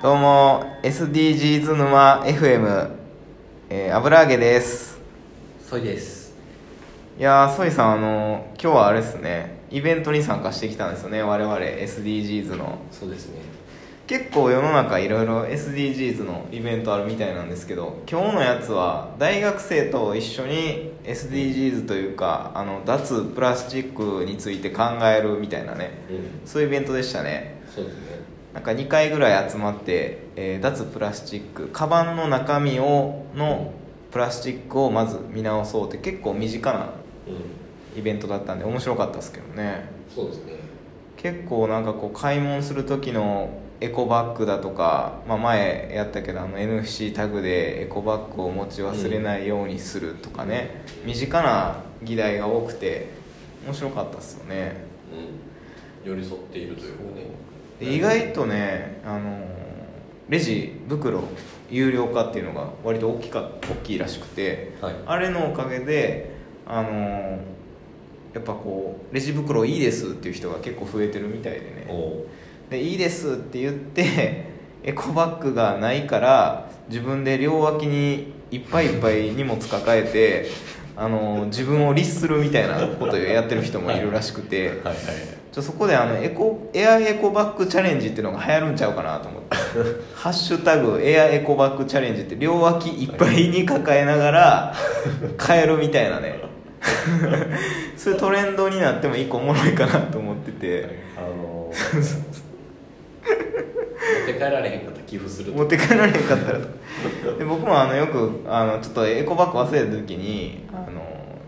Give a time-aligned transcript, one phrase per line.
[0.00, 2.90] どうも SDGs 沼 FM、
[3.68, 5.00] えー、油揚げです。
[5.68, 6.32] そいです。
[7.18, 9.64] いやーソイさんあのー今日はあれですね。
[9.72, 11.24] イベントに参加してきたんですよね。
[11.24, 12.78] 我々 SDGs の。
[12.92, 13.40] そうですね
[14.08, 26.48] 結構世の中いろいろ SDGs のイベントあるみたいなんですけど今日のやつは大学生と一緒に SDGs というかあの脱プラスチックについて考えるみたいなねうん。
[26.48, 27.60] そういうイベントでしたね。
[27.68, 28.00] そうですね。
[28.54, 33.74] なんか2回ぐらい集まって、えー脱プラスチックカバンの中身をの
[34.10, 36.94] プラスチックをまず見直そうって結構身近な
[37.26, 37.98] うん。
[37.98, 39.86] イベントだったんで面白かったですけどね。
[40.08, 40.54] そうですね。
[41.18, 43.50] 結構なんかこう買い物する時の
[43.80, 53.08] エコバッグだとか、まあ、前やったけどあの NFC タグでエコバッグを持ち忘れないようにするとかね、身近な議題が多くて
[53.64, 54.76] 面白かったですよね。
[56.04, 56.10] うん。
[56.10, 57.26] 寄り添っているというかね。
[57.78, 59.46] で意外とねあの
[60.28, 61.22] レジ袋
[61.70, 64.94] 有料化っていうのが割と大きか大きいらしくてはい。
[65.06, 66.32] あれのおかげで
[66.66, 66.90] あの
[68.34, 71.86] やっぱこうレジ袋いいですっていう人が結構増えてるみたいでね。
[71.88, 72.26] お
[72.70, 74.46] でいいですって言って
[74.84, 80.46] エコバッグがないから自分で両脇にいっぱいいっぱい荷物抱えて
[80.96, 84.94] あの自分を律するみたいなことをやってる人もいるらしくて、はいはい
[85.50, 89.56] ちょそこであのエコエアエコバッグチャレンジっていうのが流行るんちゃうかなと思って
[90.14, 94.74] 「ハッシュタグエアエコバッグチャレンジ」って両脇いっぱいに抱えながら
[95.38, 96.38] 帰るみたいなね。
[97.96, 101.00] そういうトレンドになっても一個おもろいかなと思ってて。
[101.16, 101.72] あの
[104.24, 106.58] って帰られへんかったら寄付する持って帰られへんかったら。
[106.58, 106.68] と
[107.38, 111.02] で僕もあのよくあのちょっとエコバッグ忘れた時にあの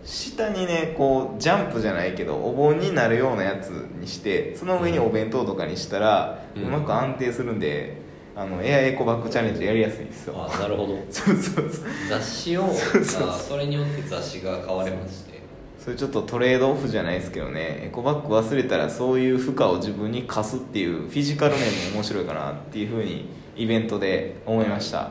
[0.05, 3.69] 下にねこうジャンプじゃないけどお盆になるようなやつ
[4.01, 8.01] にしてその上にお弁当とかにしたら、ううんまく安定するんで
[8.35, 10.35] あのエアエコバッグチャレンジやりやすいんですよ。
[10.37, 10.99] あなるほど。
[11.11, 11.85] そうそうそう。
[12.09, 15.41] 雑誌をそうそうあそれによって雑誌が変われまして
[15.81, 17.81] それちょっとトレードオフじゃないですけどね。
[17.85, 25.09] エコバッグ忘れたらそういう負荷を自分に課すっていうフィジカル面も面白いかなっていうふうにイベントで思いました、う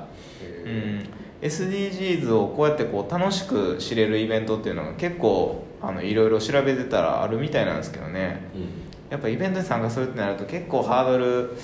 [0.65, 1.03] え
[1.41, 8.41] ん、SDGs をこうやってこう楽しく知れるイベントっていうのが結構あのいろいろ調べてたらあるみたいなんですけどね。
[8.53, 8.69] うん。
[9.09, 11.57] やっぱイベントに参加するってなると結構ハードル、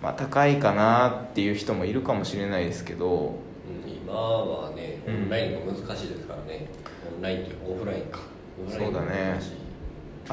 [0.00, 3.08] まあ、高いかなっていう人もいるかもしれないですけど。
[3.08, 3.90] うん。
[3.90, 6.68] 今はねオうんンラインが難しいですからね、
[7.16, 8.31] オンラインというかオフラインか
[8.68, 9.40] そうだね。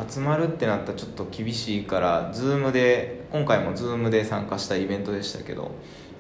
[0.08, 5.72] 集まるってなったらちょっと厳しいから Zoom で今回も Zoom で参加したイベントでしたけど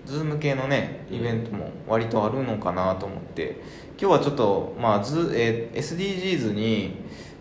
[0.06, 3.62] Zoom 系のねイベントも割とあるのかなと思って
[4.00, 6.96] 今日はちょっと、まあズえー SDGs に、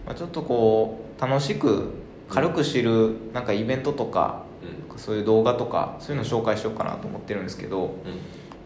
[0.04, 1.94] まあ、ちょっとこう楽しく
[2.28, 4.42] 軽く知るなんかイベントとか
[4.90, 7.92] うんそういう動画とかそういうの紹介しようかなと思ってるんですけどうん。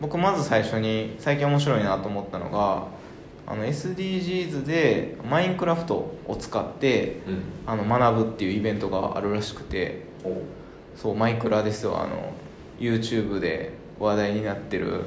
[0.03, 2.89] 僕まず最初に最近面白いなと思ったのが
[3.53, 7.43] あの SDGs でマインクラフトを使ってうん。
[7.67, 10.07] あの学ぶっていうイベントがあるらしくて。
[10.25, 10.41] お。
[10.97, 12.01] そうマイクラですよ。
[12.01, 12.33] あの
[12.81, 15.05] YouTube で話題になってる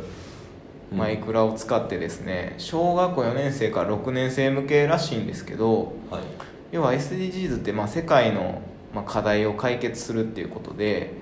[0.91, 0.97] うん。
[0.99, 6.23] マイクラを使ってですね小学校4年生から6年生向けらしいんですけどはい。
[6.71, 8.61] 要は SDGs ってまあ世界の
[8.93, 11.13] まあ課題を解決するっていうことで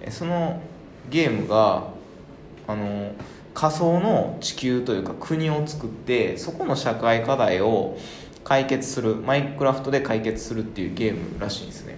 [0.00, 0.60] えその
[1.08, 1.84] ゲームが
[2.66, 3.12] あの
[3.54, 7.98] 仮想の地球というか国を作ってそこの社会課題を
[8.44, 11.96] 解決するマインクラフトで解決するっていうゲームらしいんですね。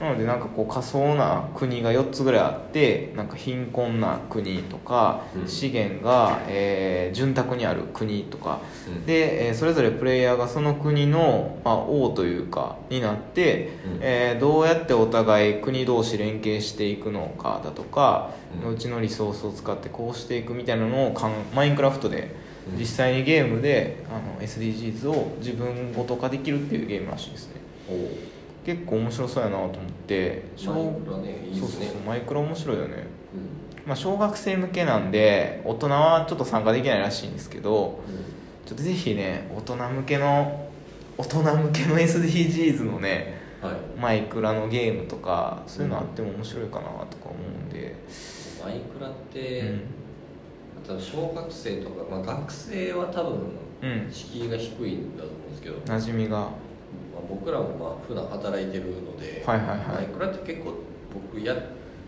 [0.00, 5.48] なのでなんかこう仮想な国が4つぐらいあってなんか貧困な国とか、うん。
[5.48, 9.06] 資源が、えー潤沢にある国とか、うん。
[9.06, 13.98] で、えーそれぞれプレイヤーがその国の、まあ、王というかになって、うん。
[14.00, 18.30] えーどうやってお互い国同士連携していくのかだとか、
[18.70, 22.36] うちのリソースを使ってこうしていくみたいなのをかんマインクラフトで
[22.72, 22.78] うん。
[22.78, 27.54] 実際にゲームであの SDGs を自分ごと化できるっていうゲームらしいですね
[28.68, 29.74] 結構面白そうやなと思っ
[30.06, 31.60] て小マイクラねいいですね。
[31.60, 33.88] そうそうそうマイクラ面白いよね、うん。
[33.88, 38.02] まあ、小学生向けなんで大人はちょっと参加できないらしいんですけど
[38.66, 40.68] ちょっとぜひね大人向けの
[41.16, 43.74] 大人向けの SDGs のねはい。
[43.98, 47.94] マイクラのゲームとかそういうのあっても面白いかなとか思うんで、
[48.62, 49.64] マイクラっうて、
[51.00, 53.40] 小学生とか、まあ、学生は多分
[53.80, 54.12] うん。
[54.12, 56.38] 敷居が低いんだと思うんですけど、馴染みが。
[56.38, 56.50] まあ、
[57.28, 59.78] 僕らもまあ普段働いてるので、はいはいはい。
[59.78, 60.74] マイクラって結構
[61.32, 61.58] 僕やっ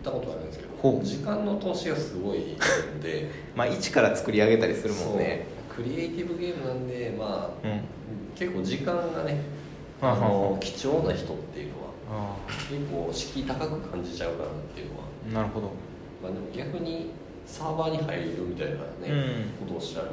[0.03, 5.45] たことあるんですけど時間の投資がすごいんで まあ一から作り上げたりするもんね。
[5.69, 7.81] クリエイティブゲームなんでまあうん。
[8.35, 9.41] 結構時間がね
[10.01, 12.35] あの貴重な人っていうのはあ
[12.69, 15.67] 結構敷居高く感じちゃうかなっていうのは、あなるほど。
[16.21, 17.11] まあ、でも逆に
[17.45, 18.81] サーバーに入るみたいなね、
[19.59, 19.67] うん。
[19.67, 20.07] ことをしたら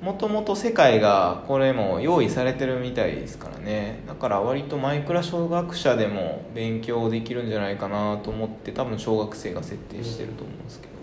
[0.00, 4.04] もともと世界がこれも用意されてるみたいですからね。
[4.06, 10.98] だから割とマイクラ初学者でも勉強できるんじゃないかなと思って多分小学生が設定してると思うんですけど。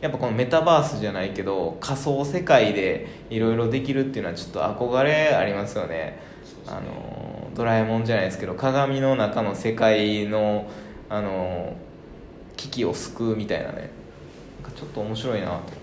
[0.00, 6.18] やっぱこのメタバースじゃないけど仮想世界でいろいろできるっていうのはちょっと憧れありますよね。
[6.66, 10.68] あのドラえもんじゃないですけど鏡の中の世界の
[11.08, 11.76] あの
[12.56, 13.90] 危機を救うみたいなね。
[14.60, 15.81] なんかちょっと面白いなと。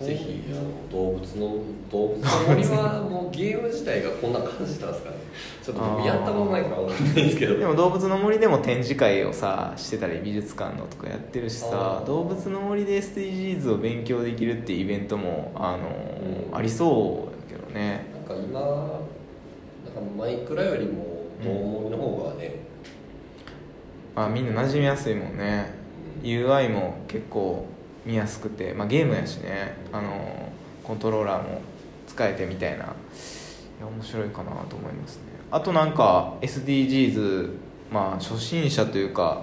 [0.00, 1.56] ぜひあの動物の
[1.90, 5.16] 動物の森はもうゲーム自体がこんな感じたんですかね。
[5.62, 7.58] ちょっと僕やったことないからわかんないですけど。
[7.58, 16.56] でも動物の森でも展示会をさしてたり美術館のとかやってるしさ動物の森で SDGs を勉強できるっていうイベントもあの、うん。
[16.56, 18.06] ありそうだけどね。
[18.14, 18.98] なんか今なんか
[20.16, 22.54] マイクラよりもどう思いの方がね、
[24.14, 25.72] まあみんな馴染みやすいもんね。
[26.22, 27.66] UI も結構
[28.08, 30.50] 見やすくて、まあ、ゲームやしねあの
[30.82, 31.60] コントローラーも
[32.06, 32.84] 使えてみたいな。
[32.86, 35.22] いや面白いかなと思いますね。
[35.50, 37.50] あとなんか SDGs
[37.92, 39.42] まあ初心者というか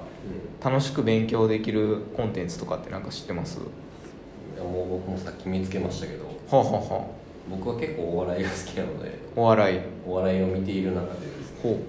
[0.64, 3.60] 楽しく勉強できるコンテンツとかってなんか知ってます？
[3.60, 6.26] いやもう僕もさっき見つけましたけど。
[6.26, 7.06] はあ、はあはあ、
[7.50, 9.20] 僕は結構お笑いが好きなので。
[9.36, 9.80] お笑い。
[10.08, 11.80] お笑いを見ている中でですね。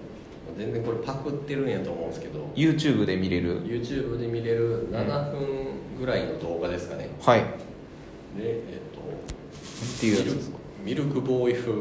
[0.58, 2.44] 全然これパクってるんやと思うんですけど。
[2.54, 4.88] YouTube で見れる？YouTube で見れる。
[4.92, 5.40] 7分
[5.98, 7.40] ぐらいの動画ですかね、はい。
[7.40, 7.46] で
[8.38, 10.52] えっとっていうやつです
[10.84, 11.72] ミルクボーイ風。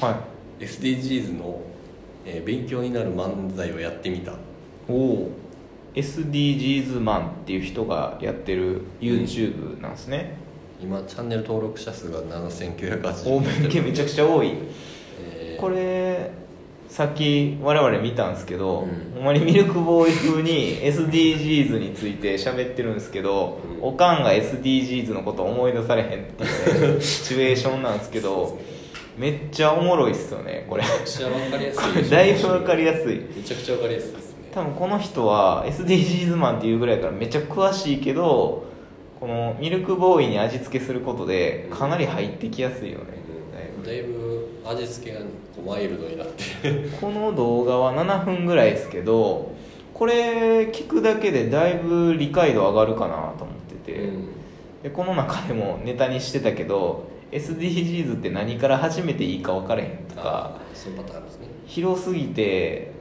[0.00, 0.26] かは
[0.60, 0.64] い。
[0.64, 1.60] SDGs の、
[2.24, 4.32] えー勉強になる漫才をやってみた。
[4.88, 5.30] おお
[5.94, 10.36] SDGs マンっていう人がやってる YouTube なんですね、
[10.80, 13.46] 今チャンネル登録者数が7980おめ
[13.80, 14.54] めちゃくちゃ多い。
[15.20, 15.60] えー。
[15.60, 16.30] これ
[16.92, 19.12] さっき我々見たんですけど、うん。
[19.14, 23.82] ほんまにミルクボーイ風に SDGs について喋ってるんですけど、うん。
[23.82, 28.58] おかんが SDGs のこと思い出されへんっていう、ね、 シチュエーションなんですけど
[29.16, 30.82] めっちゃおもろいっすよねこれ。
[30.82, 33.20] めちゃくちゃ分かりやすいだいぶ分かりやすい。
[33.36, 34.50] めちゃくちゃ分かりやすいですね。
[34.52, 38.64] 多分この人は SDGs マンっていうぐらいからめっちゃ詳しいけど
[39.18, 43.22] このミルクボーイに味付けすることでかなり入ってきやすいよね。
[43.54, 46.88] だいぶだいぶ味付けがこうマイルドになって。
[47.00, 49.52] この動画は7分ぐらいですけど
[49.92, 54.28] これ聞くだけでだいぶ理解度上がるかなと思ってて、うん。
[54.82, 61.46] でこの中でもネタにしてたけど SDGs って何から始めていいか分からへんとかそうパターンですね。
[61.66, 62.92] 広すぎて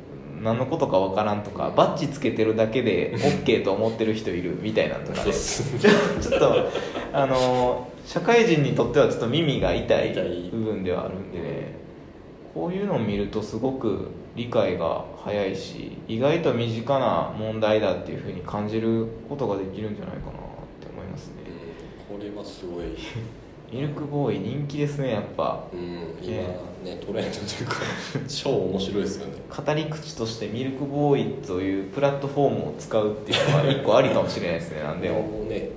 [0.41, 6.69] 何のことか分からんとかバッジつけてるだけで OK と思ってる人いるみたいなのとかで ちょっと
[7.13, 10.49] あの社会人にとってはちょっと耳が痛い痛い。
[10.51, 11.80] 部分ではあるんでね
[12.53, 20.33] こういうのを見るとすごく理解が早いし意外と身近な問題だっていうふうに感じることができるんじゃないかなっ
[20.79, 21.33] て思いますね。
[22.09, 22.85] これはすごい、
[23.71, 25.63] ミルクボーイ人気ですねやっぱ。
[25.73, 25.79] うん、
[26.21, 26.43] 今
[26.83, 27.75] ねトレンドというか
[28.27, 29.33] 超面白いですよね。
[29.49, 35.21] 語り口としてミルクボーイというプラットフォームを使うっていうのは一個ありかもしれないですねなんでも。
[35.21, 35.69] もうね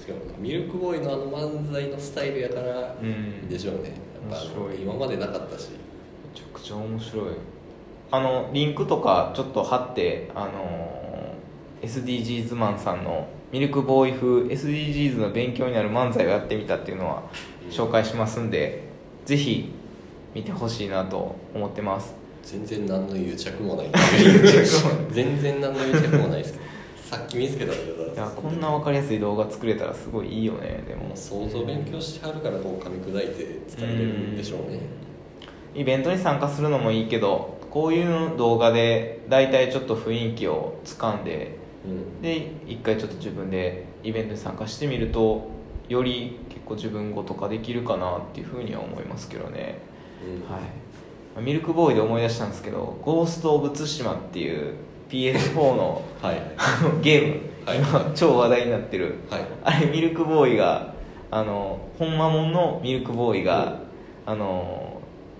[0.00, 3.48] しかもミルクボーイのあの漫才のスタイルやからうん。
[3.48, 3.94] でしょうね。
[4.30, 5.70] やっぱ今までなかったし。
[5.72, 5.79] め
[6.70, 7.24] ちゃ面白い。
[8.12, 11.00] あのリンクとかちょっと貼ってあのー
[11.82, 17.22] SDGs マンさんのミルクボーイ風 SDGs の勉強になる漫才をやってみたっていうのは
[17.70, 18.82] 紹介しますんで、
[19.24, 19.72] ぜひ
[20.34, 22.14] 見てほしいなと思ってます。
[22.42, 23.90] 全然何の癒着もない。
[25.10, 26.64] 全然何の癒着もないですけど。
[26.96, 30.84] さっき見つけたけどいやこんな分かりやすい動画作れたらすごいいいよね。
[30.86, 31.10] でも。
[31.16, 33.44] 想像勉強してはるからこう噛み砕いて
[33.76, 35.09] 伝えれるんでしょうね
[35.74, 42.22] イベントに参加するのもいいけどこういう動画で大体ちょっと雰囲気をつかんでうん。
[42.22, 45.48] で一回ちょっと自分でイベントに参加してみると
[45.88, 49.78] より結構自分語とかできるかなっていうふうには思いますけどね、
[50.24, 50.52] うん。
[50.52, 50.60] は
[51.40, 54.74] い、ミルクボーイで思い出したんですけど「ゴースト・オブ・ツシマ」っていう
[55.08, 56.40] PS4 の はい。
[57.02, 57.78] ゲーム、はい。
[57.78, 59.16] 今超話題になってる。
[59.28, 59.40] はい。
[59.64, 60.94] あれミルクボーイが
[61.30, 63.78] あのほんまもんのミルクボーイが、
[64.26, 64.89] あの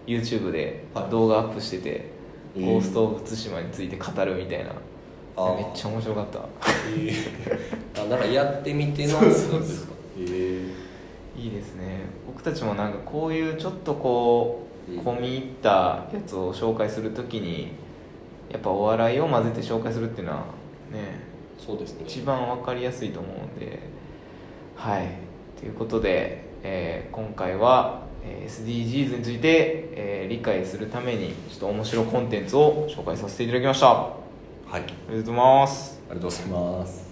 [0.06, 2.10] YouTube ではい動画アップしてて、
[2.56, 2.66] えー。
[2.66, 4.72] ゴースト・オブ・ツシマについて語るみたいな。
[5.56, 6.40] めっちゃ面白かった。
[6.96, 8.04] えー。
[8.04, 9.20] あなんかやってみての。
[9.32, 9.92] そうですか。
[10.18, 10.64] え
[11.36, 12.00] いいですね。
[12.26, 17.72] 僕たちもなんかこういうちょっとこううん込み入ったやつを紹介するときに
[18.50, 20.38] やっぱお笑いを混ぜて紹介するっていうのは
[20.92, 21.20] ね
[21.58, 22.04] そうですね。
[22.06, 23.78] 一番分かりやすいと思うんで。
[24.74, 25.08] はい。
[25.58, 33.86] ということで、えー今回はえー SDGs について、えー理解するためにちょっと面白いコンテンツを紹介させていただきました。
[33.88, 34.16] あ
[34.70, 34.82] はい。
[34.82, 36.00] りがとうございます。
[36.08, 37.09] ありがとうございます